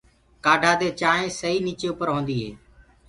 ڪآڌآ 0.45 0.71
دي 0.79 0.89
چآنٚينٚ 0.99 1.35
سئي 1.39 1.55
نيچي 1.65 1.87
اُپر 1.91 2.07
هوندي 2.13 2.35
هي۔ 2.43 2.49